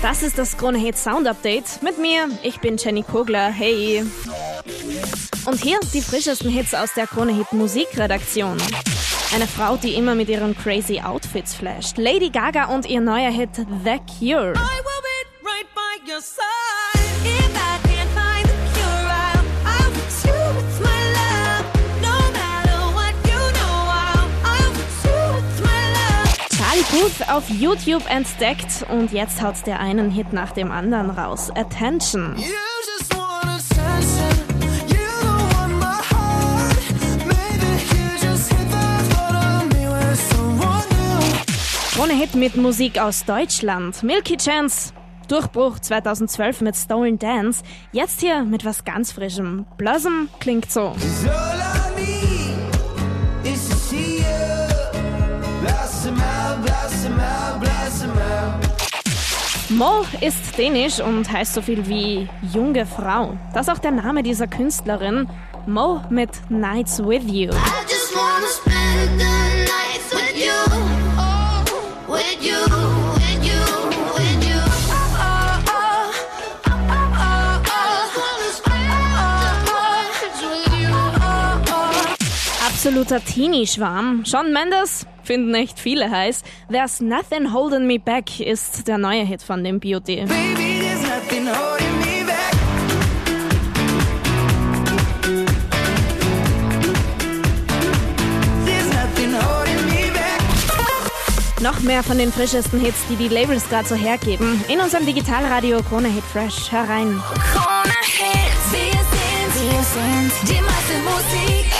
Das 0.00 0.22
ist 0.22 0.38
das 0.38 0.56
Krone 0.56 0.78
Hit 0.78 0.96
Sound 0.96 1.26
Update 1.26 1.82
mit 1.82 1.98
mir. 1.98 2.28
Ich 2.44 2.60
bin 2.60 2.76
Jenny 2.76 3.02
Kogler. 3.02 3.50
Hey. 3.50 4.04
Und 5.44 5.60
hier 5.60 5.80
die 5.92 6.00
frischesten 6.00 6.50
Hits 6.50 6.72
aus 6.72 6.94
der 6.94 7.08
Krone 7.08 7.34
Hit 7.34 7.52
Musikredaktion. 7.52 8.58
Eine 9.34 9.46
Frau, 9.48 9.76
die 9.76 9.94
immer 9.94 10.14
mit 10.14 10.28
ihren 10.28 10.56
crazy 10.56 11.00
Outfits 11.00 11.54
flasht. 11.54 11.98
Lady 11.98 12.30
Gaga 12.30 12.66
und 12.66 12.86
ihr 12.86 13.00
neuer 13.00 13.30
Hit 13.30 13.50
The 13.56 13.98
Cure. 14.18 14.54
Puth 26.90 27.28
auf 27.28 27.50
YouTube 27.50 28.08
entdeckt 28.08 28.86
und 28.88 29.12
jetzt 29.12 29.42
haut 29.42 29.66
der 29.66 29.78
einen 29.78 30.10
Hit 30.10 30.32
nach 30.32 30.52
dem 30.52 30.70
anderen 30.70 31.10
raus. 31.10 31.50
Attention. 31.54 32.34
Ohne 42.00 42.12
Hit 42.14 42.34
mit 42.34 42.56
Musik 42.56 42.98
aus 42.98 43.26
Deutschland. 43.26 44.02
Milky 44.02 44.38
Chance. 44.38 44.94
Durchbruch 45.28 45.78
2012 45.80 46.62
mit 46.62 46.74
Stolen 46.74 47.18
Dance. 47.18 47.62
Jetzt 47.92 48.20
hier 48.20 48.44
mit 48.44 48.64
was 48.64 48.84
ganz 48.84 49.12
Frischem. 49.12 49.66
Blossom 49.76 50.30
klingt 50.40 50.72
so. 50.72 50.94
Out. 59.80 59.88
Mo 59.88 60.04
ist 60.20 60.58
dänisch 60.58 61.00
und 61.00 61.30
heißt 61.30 61.54
so 61.54 61.62
viel 61.62 61.86
wie 61.86 62.28
junge 62.52 62.86
Frau. 62.86 63.36
Das 63.54 63.68
ist 63.68 63.74
auch 63.74 63.78
der 63.78 63.92
Name 63.92 64.22
dieser 64.22 64.46
Künstlerin. 64.46 65.28
Mo 65.66 66.00
mit 66.10 66.30
Nights 66.48 66.98
with 67.04 67.24
You. 67.26 67.50
Absoluter 82.78 83.20
Teenie-Schwarm. 83.24 84.24
Shawn 84.24 84.52
Mendes 84.52 85.04
finden 85.24 85.52
echt 85.52 85.80
viele 85.80 86.12
heiß. 86.12 86.44
There's 86.70 87.00
Nothing 87.00 87.52
Holding 87.52 87.88
Me 87.88 87.98
Back 87.98 88.38
ist 88.38 88.86
der 88.86 88.98
neue 88.98 89.24
Hit 89.24 89.42
von 89.42 89.64
dem 89.64 89.80
Beauty. 89.80 90.24
Baby, 90.26 90.78
there's 90.80 91.02
nothing 91.02 91.48
holding 91.48 91.98
me 91.98 92.24
back. 92.24 92.52
There's 98.64 98.86
nothing 98.92 99.34
holding 99.34 99.84
me 99.86 100.12
back. 100.12 101.60
Noch 101.60 101.80
mehr 101.80 102.04
von 102.04 102.16
den 102.16 102.30
frischesten 102.30 102.78
Hits, 102.78 102.98
die 103.10 103.16
die 103.16 103.26
Labels 103.26 103.68
gerade 103.68 103.88
so 103.88 103.96
hergeben. 103.96 104.64
In 104.68 104.78
unserem 104.78 105.04
Digitalradio 105.04 105.82
Krone 105.82 106.10
Hit 106.10 106.22
Fresh. 106.22 106.70
Hör 106.70 106.88
rein. 106.88 107.20
Krone 107.52 107.92
Hits, 108.02 108.70
wir 108.70 108.92
sind, 109.10 109.72
wir 109.72 109.82
sind 109.82 110.32
die 110.48 110.62
meiste 110.62 110.94
Musik. 111.02 111.77